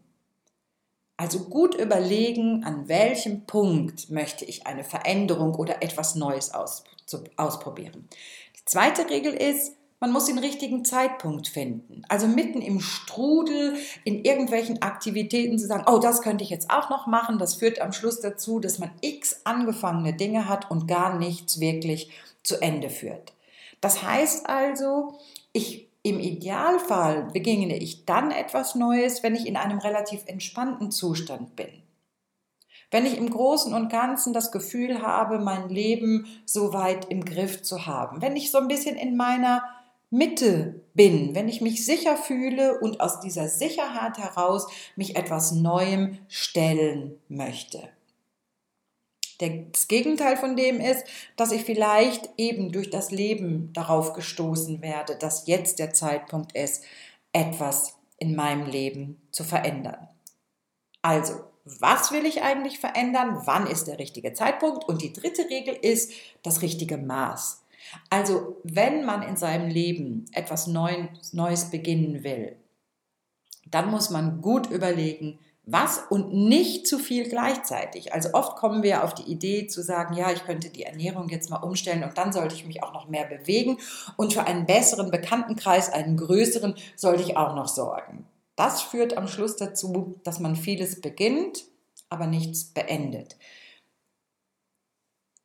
Also 1.17 1.39
gut 1.45 1.75
überlegen, 1.75 2.63
an 2.63 2.87
welchem 2.87 3.45
Punkt 3.45 4.09
möchte 4.09 4.43
ich 4.43 4.65
eine 4.65 4.83
Veränderung 4.83 5.53
oder 5.55 5.83
etwas 5.83 6.15
Neues 6.15 6.53
aus, 6.53 6.83
zu, 7.05 7.23
ausprobieren. 7.37 8.09
Die 8.57 8.65
zweite 8.65 9.09
Regel 9.09 9.33
ist, 9.33 9.75
man 10.01 10.11
muss 10.11 10.25
den 10.25 10.39
richtigen 10.39 10.83
Zeitpunkt 10.83 11.47
finden. 11.47 12.01
Also 12.09 12.27
mitten 12.27 12.61
im 12.61 12.79
Strudel, 12.81 13.75
in 14.03 14.25
irgendwelchen 14.25 14.81
Aktivitäten 14.81 15.59
zu 15.59 15.67
sagen, 15.67 15.85
oh, 15.87 15.99
das 15.99 16.23
könnte 16.23 16.43
ich 16.43 16.49
jetzt 16.49 16.71
auch 16.71 16.89
noch 16.89 17.05
machen. 17.05 17.37
Das 17.37 17.53
führt 17.53 17.79
am 17.79 17.93
Schluss 17.93 18.19
dazu, 18.19 18.59
dass 18.59 18.79
man 18.79 18.89
x 19.01 19.41
angefangene 19.43 20.13
Dinge 20.13 20.49
hat 20.49 20.71
und 20.71 20.87
gar 20.87 21.19
nichts 21.19 21.59
wirklich 21.59 22.09
zu 22.41 22.59
Ende 22.59 22.89
führt. 22.89 23.33
Das 23.79 24.01
heißt 24.01 24.49
also, 24.49 25.19
ich 25.53 25.87
im 26.01 26.19
Idealfall 26.19 27.27
beginne 27.31 27.77
ich 27.77 28.05
dann 28.05 28.31
etwas 28.31 28.73
Neues, 28.73 29.21
wenn 29.21 29.35
ich 29.35 29.45
in 29.45 29.55
einem 29.55 29.77
relativ 29.77 30.23
entspannten 30.25 30.89
Zustand 30.89 31.55
bin. 31.55 31.69
Wenn 32.89 33.05
ich 33.05 33.17
im 33.17 33.29
Großen 33.29 33.71
und 33.71 33.91
Ganzen 33.91 34.33
das 34.33 34.51
Gefühl 34.51 35.03
habe, 35.03 35.37
mein 35.37 35.69
Leben 35.69 36.25
so 36.45 36.73
weit 36.73 37.05
im 37.11 37.23
Griff 37.23 37.61
zu 37.61 37.85
haben. 37.85 38.19
Wenn 38.23 38.35
ich 38.35 38.49
so 38.49 38.57
ein 38.57 38.67
bisschen 38.67 38.95
in 38.95 39.15
meiner 39.15 39.63
Mitte 40.11 40.83
bin, 40.93 41.33
wenn 41.35 41.47
ich 41.47 41.61
mich 41.61 41.85
sicher 41.85 42.17
fühle 42.17 42.79
und 42.79 42.99
aus 42.99 43.21
dieser 43.21 43.47
Sicherheit 43.47 44.17
heraus 44.17 44.67
mich 44.97 45.15
etwas 45.15 45.53
Neuem 45.53 46.19
stellen 46.27 47.17
möchte. 47.29 47.89
Das 49.39 49.87
Gegenteil 49.87 50.37
von 50.37 50.55
dem 50.55 50.79
ist, 50.79 51.03
dass 51.37 51.51
ich 51.51 51.63
vielleicht 51.63 52.29
eben 52.37 52.71
durch 52.71 52.89
das 52.89 53.09
Leben 53.09 53.71
darauf 53.73 54.13
gestoßen 54.13 54.81
werde, 54.81 55.15
dass 55.15 55.47
jetzt 55.47 55.79
der 55.79 55.93
Zeitpunkt 55.93 56.55
ist, 56.55 56.83
etwas 57.33 57.97
in 58.17 58.35
meinem 58.35 58.67
Leben 58.67 59.19
zu 59.31 59.43
verändern. 59.43 60.09
Also, 61.01 61.39
was 61.63 62.11
will 62.11 62.25
ich 62.25 62.41
eigentlich 62.41 62.79
verändern? 62.79 63.41
Wann 63.45 63.65
ist 63.65 63.85
der 63.85 63.97
richtige 63.97 64.33
Zeitpunkt? 64.33 64.83
Und 64.87 65.01
die 65.01 65.13
dritte 65.13 65.49
Regel 65.49 65.73
ist 65.73 66.11
das 66.43 66.61
richtige 66.61 66.97
Maß. 66.97 67.60
Also, 68.09 68.57
wenn 68.63 69.05
man 69.05 69.23
in 69.23 69.37
seinem 69.37 69.69
Leben 69.69 70.25
etwas 70.33 70.67
Neues 70.67 71.69
beginnen 71.69 72.23
will, 72.23 72.55
dann 73.69 73.89
muss 73.89 74.09
man 74.09 74.41
gut 74.41 74.69
überlegen, 74.69 75.39
was 75.63 75.99
und 76.09 76.33
nicht 76.33 76.87
zu 76.87 76.97
viel 76.97 77.29
gleichzeitig. 77.29 78.13
Also 78.13 78.33
oft 78.33 78.55
kommen 78.57 78.83
wir 78.83 79.03
auf 79.03 79.13
die 79.13 79.31
Idee 79.31 79.67
zu 79.67 79.83
sagen, 79.83 80.15
ja, 80.15 80.31
ich 80.31 80.43
könnte 80.43 80.69
die 80.69 80.83
Ernährung 80.83 81.29
jetzt 81.29 81.49
mal 81.49 81.57
umstellen 81.57 82.03
und 82.03 82.17
dann 82.17 82.33
sollte 82.33 82.55
ich 82.55 82.65
mich 82.65 82.83
auch 82.83 82.93
noch 82.93 83.07
mehr 83.07 83.25
bewegen 83.25 83.77
und 84.17 84.33
für 84.33 84.45
einen 84.45 84.65
besseren 84.65 85.11
Bekanntenkreis, 85.11 85.91
einen 85.91 86.17
größeren, 86.17 86.75
sollte 86.95 87.23
ich 87.23 87.37
auch 87.37 87.55
noch 87.55 87.67
sorgen. 87.67 88.25
Das 88.55 88.81
führt 88.81 89.17
am 89.17 89.27
Schluss 89.27 89.55
dazu, 89.55 90.19
dass 90.23 90.39
man 90.39 90.55
vieles 90.55 90.99
beginnt, 90.99 91.63
aber 92.09 92.27
nichts 92.27 92.65
beendet. 92.65 93.37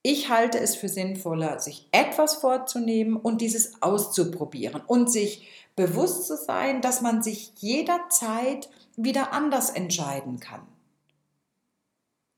Ich 0.09 0.29
halte 0.29 0.61
es 0.61 0.77
für 0.77 0.89
sinnvoller, 0.89 1.59
sich 1.59 1.89
etwas 1.91 2.37
vorzunehmen 2.37 3.17
und 3.17 3.41
dieses 3.41 3.83
auszuprobieren 3.83 4.81
und 4.87 5.11
sich 5.11 5.49
bewusst 5.75 6.29
zu 6.29 6.37
sein, 6.37 6.81
dass 6.81 7.01
man 7.01 7.25
sich 7.25 7.51
jederzeit 7.57 8.71
wieder 8.95 9.33
anders 9.33 9.69
entscheiden 9.71 10.39
kann. 10.39 10.61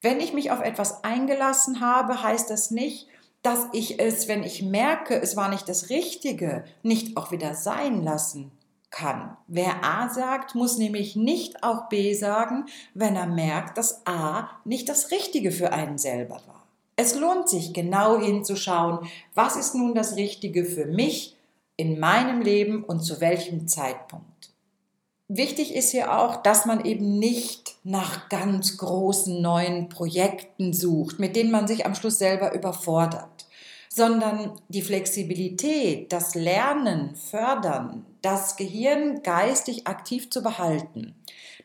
Wenn 0.00 0.18
ich 0.18 0.32
mich 0.32 0.50
auf 0.50 0.62
etwas 0.62 1.04
eingelassen 1.04 1.82
habe, 1.82 2.22
heißt 2.22 2.48
das 2.48 2.70
nicht, 2.70 3.06
dass 3.42 3.66
ich 3.74 4.00
es, 4.00 4.28
wenn 4.28 4.44
ich 4.44 4.62
merke, 4.62 5.20
es 5.20 5.36
war 5.36 5.50
nicht 5.50 5.68
das 5.68 5.90
Richtige, 5.90 6.64
nicht 6.82 7.18
auch 7.18 7.32
wieder 7.32 7.52
sein 7.52 8.02
lassen 8.02 8.50
kann. 8.88 9.36
Wer 9.46 9.84
A 9.84 10.08
sagt, 10.08 10.54
muss 10.54 10.78
nämlich 10.78 11.16
nicht 11.16 11.62
auch 11.62 11.90
B 11.90 12.14
sagen, 12.14 12.64
wenn 12.94 13.14
er 13.14 13.26
merkt, 13.26 13.76
dass 13.76 14.06
A 14.06 14.48
nicht 14.64 14.88
das 14.88 15.10
Richtige 15.10 15.52
für 15.52 15.74
einen 15.74 15.98
selber 15.98 16.40
war. 16.46 16.57
Es 17.00 17.14
lohnt 17.14 17.48
sich 17.48 17.72
genau 17.72 18.18
hinzuschauen, 18.20 19.08
was 19.32 19.54
ist 19.54 19.72
nun 19.76 19.94
das 19.94 20.16
Richtige 20.16 20.64
für 20.64 20.84
mich 20.84 21.36
in 21.76 22.00
meinem 22.00 22.42
Leben 22.42 22.82
und 22.82 23.02
zu 23.02 23.20
welchem 23.20 23.68
Zeitpunkt. 23.68 24.50
Wichtig 25.28 25.76
ist 25.76 25.92
hier 25.92 26.18
auch, 26.18 26.42
dass 26.42 26.66
man 26.66 26.84
eben 26.84 27.20
nicht 27.20 27.76
nach 27.84 28.28
ganz 28.28 28.78
großen 28.78 29.40
neuen 29.40 29.88
Projekten 29.88 30.72
sucht, 30.72 31.20
mit 31.20 31.36
denen 31.36 31.52
man 31.52 31.68
sich 31.68 31.86
am 31.86 31.94
Schluss 31.94 32.18
selber 32.18 32.52
überfordert, 32.52 33.46
sondern 33.88 34.58
die 34.68 34.82
Flexibilität, 34.82 36.12
das 36.12 36.34
Lernen, 36.34 37.14
Fördern, 37.14 38.06
das 38.22 38.56
Gehirn 38.56 39.22
geistig 39.22 39.86
aktiv 39.86 40.30
zu 40.30 40.42
behalten, 40.42 41.14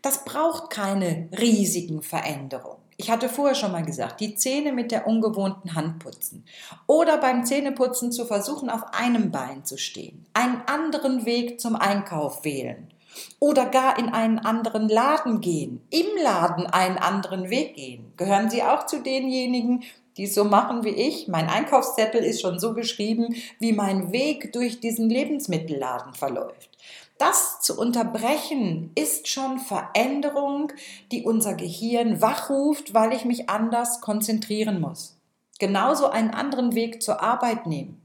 das 0.04 0.26
braucht 0.26 0.70
keine 0.70 1.28
riesigen 1.36 2.04
Veränderungen. 2.04 2.83
Ich 2.98 3.10
hatte 3.10 3.30
vorher 3.30 3.56
schon 3.56 3.72
mal 3.72 3.86
gesagt, 3.86 4.20
die 4.20 4.36
Zähne 4.36 4.72
mit 4.72 4.92
der 4.92 5.08
ungewohnten 5.08 5.76
Hand 5.76 6.00
putzen 6.00 6.46
oder 6.88 7.18
beim 7.18 7.46
Zähneputzen 7.46 8.12
zu 8.12 8.26
versuchen, 8.26 8.70
auf 8.70 8.94
einem 8.94 9.32
Bein 9.32 9.66
zu 9.66 9.78
stehen, 9.78 10.26
einen 10.34 10.62
anderen 10.68 11.26
Weg 11.26 11.60
zum 11.60 11.76
Einkauf 11.76 12.44
wählen 12.44 12.94
oder 13.40 13.66
gar 13.66 13.98
in 14.00 14.10
einen 14.10 14.40
anderen 14.40 14.90
Laden 14.90 15.42
gehen, 15.42 15.82
im 15.90 16.24
Laden 16.24 16.66
einen 16.66 16.98
anderen 16.98 17.50
Weg 17.50 17.76
gehen. 17.76 18.14
Gehören 18.18 18.50
Sie 18.50 18.64
auch 18.64 18.86
zu 18.86 19.02
denjenigen, 19.02 19.84
die 20.18 20.28
so 20.28 20.44
machen 20.44 20.84
wie 20.84 20.90
ich? 20.90 21.28
Mein 21.28 21.50
Einkaufszettel 21.50 22.24
ist 22.24 22.42
schon 22.42 22.60
so 22.60 22.74
geschrieben, 22.74 23.36
wie 23.60 23.74
mein 23.74 24.12
Weg 24.12 24.54
durch 24.54 24.80
diesen 24.80 25.10
Lebensmittelladen 25.10 26.14
verläuft. 26.14 26.70
Das 27.18 27.62
zu 27.62 27.80
unterbrechen 27.80 28.92
ist 28.96 29.28
schon 29.28 29.60
Veränderung, 29.60 30.72
die 31.12 31.24
unser 31.24 31.54
Gehirn 31.54 32.22
wachruft, 32.22 32.94
weil 32.94 33.14
ich 33.14 33.26
mich 33.26 33.50
anders 33.50 34.02
konzentrieren 34.02 34.82
muss. 34.82 35.18
Genauso 35.60 36.10
einen 36.10 36.32
anderen 36.32 36.76
Weg 36.76 37.02
zur 37.02 37.22
Arbeit 37.22 37.68
nehmen, 37.68 38.02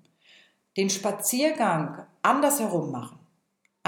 den 0.77 0.91
Spaziergang 0.91 2.07
andersherum 2.23 2.93
machen 2.93 3.19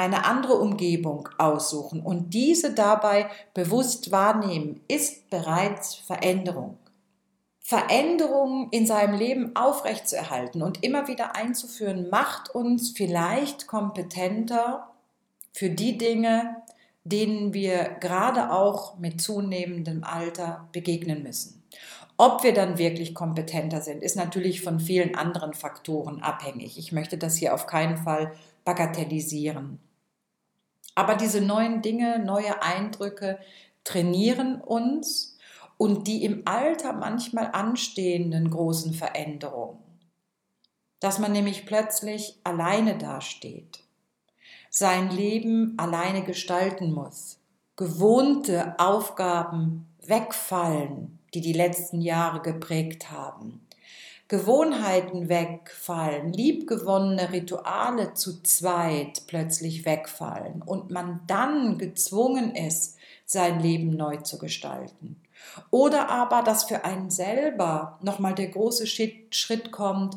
eine 0.00 0.24
andere 0.24 0.54
Umgebung 0.54 1.28
aussuchen 1.38 2.00
und 2.00 2.32
diese 2.32 2.72
dabei 2.72 3.28
bewusst 3.54 4.10
wahrnehmen, 4.10 4.80
ist 4.88 5.28
bereits 5.30 5.94
Veränderung. 5.94 6.78
Veränderungen 7.70 8.66
in 8.72 8.84
seinem 8.84 9.16
Leben 9.16 9.54
aufrechtzuerhalten 9.54 10.60
und 10.60 10.82
immer 10.82 11.06
wieder 11.06 11.36
einzuführen, 11.36 12.10
macht 12.10 12.52
uns 12.52 12.90
vielleicht 12.90 13.68
kompetenter 13.68 14.90
für 15.52 15.70
die 15.70 15.96
Dinge, 15.96 16.56
denen 17.04 17.54
wir 17.54 17.96
gerade 18.00 18.50
auch 18.50 18.98
mit 18.98 19.20
zunehmendem 19.20 20.02
Alter 20.02 20.68
begegnen 20.72 21.22
müssen. 21.22 21.62
Ob 22.16 22.42
wir 22.42 22.52
dann 22.52 22.76
wirklich 22.76 23.14
kompetenter 23.14 23.80
sind, 23.82 24.02
ist 24.02 24.16
natürlich 24.16 24.62
von 24.62 24.80
vielen 24.80 25.14
anderen 25.14 25.54
Faktoren 25.54 26.22
abhängig. 26.22 26.76
Ich 26.76 26.90
möchte 26.90 27.18
das 27.18 27.36
hier 27.36 27.54
auf 27.54 27.68
keinen 27.68 27.98
Fall 27.98 28.32
bagatellisieren. 28.64 29.78
Aber 30.96 31.14
diese 31.14 31.40
neuen 31.40 31.82
Dinge, 31.82 32.18
neue 32.18 32.62
Eindrücke 32.62 33.38
trainieren 33.84 34.60
uns 34.60 35.29
und 35.80 36.06
die 36.08 36.24
im 36.26 36.42
Alter 36.44 36.92
manchmal 36.92 37.52
anstehenden 37.52 38.50
großen 38.50 38.92
Veränderungen. 38.92 39.78
Dass 41.00 41.18
man 41.18 41.32
nämlich 41.32 41.64
plötzlich 41.64 42.38
alleine 42.44 42.98
dasteht, 42.98 43.80
sein 44.68 45.10
Leben 45.10 45.72
alleine 45.78 46.22
gestalten 46.22 46.92
muss, 46.92 47.38
gewohnte 47.76 48.78
Aufgaben 48.78 49.86
wegfallen, 50.04 51.18
die 51.32 51.40
die 51.40 51.54
letzten 51.54 52.02
Jahre 52.02 52.42
geprägt 52.42 53.10
haben, 53.10 53.66
Gewohnheiten 54.28 55.30
wegfallen, 55.30 56.34
liebgewonnene 56.34 57.32
Rituale 57.32 58.12
zu 58.12 58.42
zweit 58.42 59.22
plötzlich 59.28 59.86
wegfallen 59.86 60.60
und 60.60 60.90
man 60.90 61.22
dann 61.26 61.78
gezwungen 61.78 62.54
ist, 62.54 62.98
sein 63.24 63.60
Leben 63.60 63.96
neu 63.96 64.18
zu 64.18 64.36
gestalten. 64.36 65.16
Oder 65.70 66.08
aber, 66.08 66.42
dass 66.42 66.64
für 66.64 66.84
einen 66.84 67.10
selber 67.10 67.98
nochmal 68.02 68.34
der 68.34 68.48
große 68.48 68.86
Schritt 68.86 69.72
kommt, 69.72 70.16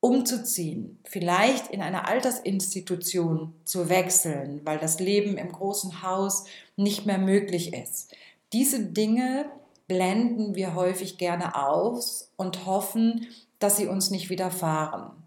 umzuziehen, 0.00 0.98
vielleicht 1.04 1.70
in 1.70 1.80
eine 1.80 2.06
Altersinstitution 2.06 3.54
zu 3.64 3.88
wechseln, 3.88 4.60
weil 4.64 4.78
das 4.78 5.00
Leben 5.00 5.38
im 5.38 5.50
großen 5.50 6.02
Haus 6.02 6.44
nicht 6.76 7.06
mehr 7.06 7.16
möglich 7.16 7.72
ist. 7.72 8.14
Diese 8.52 8.84
Dinge 8.84 9.46
blenden 9.88 10.54
wir 10.54 10.74
häufig 10.74 11.16
gerne 11.16 11.56
aus 11.56 12.30
und 12.36 12.66
hoffen, 12.66 13.28
dass 13.58 13.78
sie 13.78 13.86
uns 13.86 14.10
nicht 14.10 14.28
widerfahren. 14.28 15.23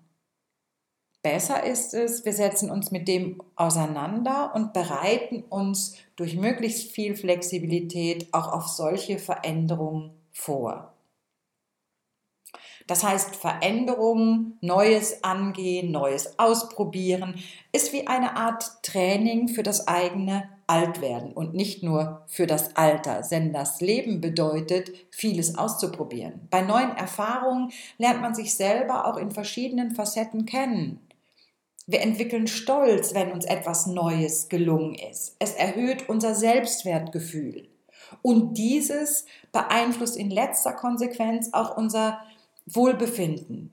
Besser 1.30 1.62
ist 1.62 1.94
es, 1.94 2.24
wir 2.24 2.32
setzen 2.32 2.72
uns 2.72 2.90
mit 2.90 3.10
dem 3.10 3.42
auseinander 3.58 4.54
und 4.56 4.72
bereiten 4.72 5.44
uns 5.50 5.98
durch 6.16 6.38
möglichst 6.38 6.94
viel 6.94 7.18
Flexibilität 7.18 8.34
auch 8.34 8.54
auf 8.54 8.68
solche 8.68 9.20
Veränderungen 9.20 10.12
vor. 10.32 10.94
Das 12.88 13.04
heißt, 13.04 13.36
Veränderungen, 13.36 14.58
Neues 14.62 15.22
angehen, 15.26 15.92
Neues 15.92 16.40
ausprobieren, 16.40 17.36
ist 17.74 17.92
wie 17.92 18.08
eine 18.08 18.38
Art 18.38 18.82
Training 18.82 19.50
für 19.50 19.64
das 19.64 19.86
eigene 19.86 20.48
Altwerden 20.66 21.34
und 21.34 21.54
nicht 21.54 21.84
nur 21.84 22.24
für 22.28 22.48
das 22.48 22.78
Alter, 22.78 23.22
denn 23.30 23.52
das 23.52 23.82
Leben 23.82 24.22
bedeutet, 24.22 24.92
vieles 25.12 25.58
auszuprobieren. 25.58 26.48
Bei 26.50 26.62
neuen 26.62 26.96
Erfahrungen 26.96 27.74
lernt 27.98 28.22
man 28.22 28.34
sich 28.34 28.56
selber 28.56 29.06
auch 29.08 29.18
in 29.18 29.32
verschiedenen 29.32 29.92
Facetten 29.92 30.46
kennen. 30.46 31.02
Wir 31.88 32.02
entwickeln 32.02 32.48
Stolz, 32.48 33.14
wenn 33.14 33.32
uns 33.32 33.46
etwas 33.46 33.88
Neues 33.88 34.50
gelungen 34.50 34.94
ist. 34.96 35.38
Es 35.40 35.54
erhöht 35.54 36.10
unser 36.10 36.36
Selbstwertgefühl. 36.36 37.70
Und 38.22 38.58
dieses 38.58 39.26
beeinflusst 39.54 40.18
in 40.18 40.30
letzter 40.30 40.74
Konsequenz 40.74 41.50
auch 41.54 41.78
unser 41.78 42.20
Wohlbefinden. 42.66 43.72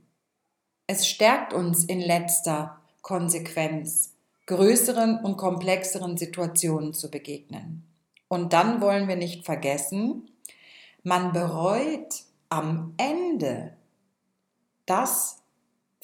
Es 0.86 1.08
stärkt 1.08 1.52
uns 1.52 1.84
in 1.84 2.00
letzter 2.00 2.80
Konsequenz, 3.02 4.12
größeren 4.46 5.18
und 5.24 5.36
komplexeren 5.36 6.16
Situationen 6.16 6.94
zu 6.94 7.10
begegnen. 7.10 7.84
Und 8.28 8.52
dann 8.52 8.80
wollen 8.80 9.08
wir 9.08 9.16
nicht 9.16 9.44
vergessen, 9.44 10.30
man 11.02 11.32
bereut 11.32 12.24
am 12.48 12.94
Ende 12.96 13.76
das, 14.86 15.42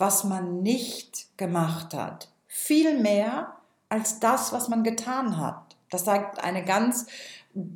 was 0.01 0.25
man 0.25 0.63
nicht 0.63 1.37
gemacht 1.37 1.93
hat, 1.93 2.29
viel 2.47 2.99
mehr 2.99 3.57
als 3.91 4.19
das, 4.19 4.53
was 4.53 4.69
man 4.69 4.83
getan 4.83 5.37
hat. 5.37 5.77
Das 5.91 6.05
sagt 6.05 6.43
eine 6.43 6.65
ganz 6.65 7.07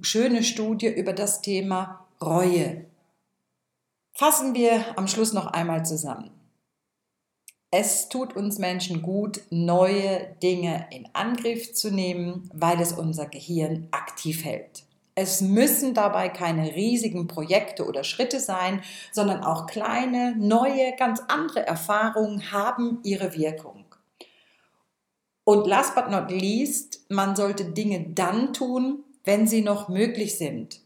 schöne 0.01 0.43
Studie 0.43 0.87
über 0.87 1.13
das 1.13 1.43
Thema 1.43 2.07
Reue. 2.23 2.87
Fassen 4.13 4.55
wir 4.55 4.97
am 4.97 5.07
Schluss 5.07 5.33
noch 5.33 5.49
einmal 5.49 5.85
zusammen. 5.85 6.31
Es 7.71 8.09
tut 8.09 8.37
uns 8.37 8.59
Menschen 8.59 9.03
gut, 9.03 9.43
neue 9.51 10.37
Dinge 10.43 10.87
in 10.93 11.09
Angriff 11.13 11.75
zu 11.75 11.91
nehmen, 11.91 12.49
weil 12.55 12.81
es 12.81 12.93
unser 12.93 13.27
Gehirn 13.27 13.89
aktiv 13.91 14.45
hält. 14.45 14.85
Es 15.15 15.41
müssen 15.41 15.95
dabei 15.95 16.29
keine 16.29 16.75
riesigen 16.75 17.29
Projekte 17.29 17.87
oder 17.87 18.03
Schritte 18.03 18.41
sein, 18.41 18.83
sondern 19.13 19.45
auch 19.45 19.67
kleine, 19.67 20.35
neue, 20.37 20.95
ganz 20.97 21.21
andere 21.29 21.67
Erfahrungen 21.67 22.51
haben 22.51 22.99
ihre 23.05 23.35
Wirkung. 23.35 23.85
Und 25.45 25.67
last 25.67 25.95
but 25.95 26.11
not 26.11 26.31
least, 26.31 27.05
man 27.11 27.37
sollte 27.37 27.67
Dinge 27.67 28.07
dann 28.11 28.53
tun, 28.53 29.05
wenn 29.25 29.47
sie 29.47 29.63
noch 29.63 29.89
möglich 29.89 30.37
sind 30.37 30.81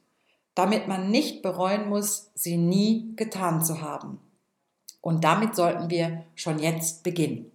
damit 0.58 0.88
man 0.88 1.08
nicht 1.08 1.40
bereuen 1.40 1.88
muss, 1.88 2.32
sie 2.34 2.56
nie 2.56 3.12
getan 3.14 3.62
zu 3.64 3.80
haben. 3.80 4.18
Und 5.00 5.22
damit 5.22 5.54
sollten 5.54 5.88
wir 5.88 6.24
schon 6.34 6.58
jetzt 6.58 7.04
beginnen. 7.04 7.52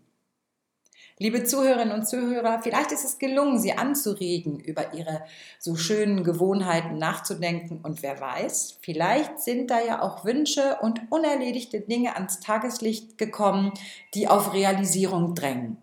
Liebe 1.24 1.46
Zuhörerinnen 1.46 1.94
und 1.94 2.06
Zuhörer, 2.06 2.60
vielleicht 2.62 2.92
ist 2.92 3.06
es 3.06 3.18
gelungen, 3.18 3.58
Sie 3.58 3.72
anzuregen, 3.72 4.60
über 4.60 4.94
Ihre 4.94 5.24
so 5.58 5.78
schönen 5.78 6.26
Gewohnheiten 6.26 6.98
nachzudenken. 6.98 7.80
Und 7.82 8.04
wer 8.04 8.20
weiß, 8.20 8.80
vielleicht 8.82 9.40
sind 9.40 9.72
da 9.72 9.80
ja 9.80 10.02
auch 10.02 10.26
Wünsche 10.26 10.80
und 10.82 11.00
unerledigte 11.12 11.80
Dinge 11.80 12.18
ans 12.18 12.42
Tageslicht 12.42 13.18
gekommen, 13.18 13.72
die 14.14 14.28
auf 14.28 14.54
Realisierung 14.54 15.34
drängen. 15.34 15.78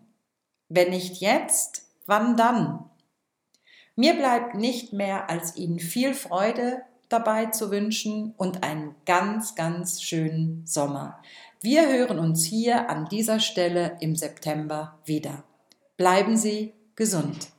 Wenn 0.69 0.91
nicht 0.91 1.21
jetzt, 1.21 1.87
wann 2.05 2.37
dann? 2.37 2.85
Mir 3.95 4.13
bleibt 4.13 4.53
nicht 4.53 4.93
mehr, 4.93 5.27
als 5.31 5.55
Ihnen 5.55 5.79
viel 5.79 6.13
Freude 6.13 6.83
dabei 7.09 7.47
zu 7.47 7.71
wünschen 7.71 8.35
und 8.37 8.61
einen 8.61 8.93
ganz, 9.07 9.55
ganz 9.55 10.03
schönen 10.03 10.67
Sommer. 10.67 11.19
Wir 11.63 11.87
hören 11.93 12.17
uns 12.17 12.43
hier 12.43 12.89
an 12.89 13.07
dieser 13.07 13.39
Stelle 13.39 13.95
im 13.99 14.15
September 14.15 14.99
wieder. 15.05 15.43
Bleiben 15.95 16.35
Sie 16.35 16.73
gesund. 16.95 17.50